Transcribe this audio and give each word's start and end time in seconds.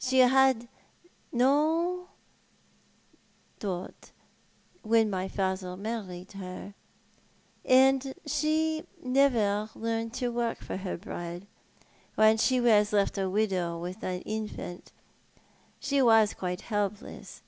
She 0.00 0.20
had 0.20 0.68
no 1.32 2.06
dot 3.58 4.12
when 4.82 5.10
my 5.10 5.26
father 5.26 5.76
married 5.76 6.30
her, 6.34 6.74
and 7.64 8.14
she 8.24 8.76
had 8.76 8.86
never 9.02 9.70
learnt 9.74 10.14
to 10.14 10.28
work 10.30 10.58
for 10.60 10.76
her 10.76 10.96
bread. 10.96 11.48
When 12.14 12.36
she 12.36 12.60
was 12.60 12.92
left 12.92 13.18
a 13.18 13.28
widow 13.28 13.76
with 13.76 14.04
an 14.04 14.20
infant 14.20 14.92
she 15.80 16.00
was 16.00 16.32
quite 16.32 16.60
helpless. 16.60 17.42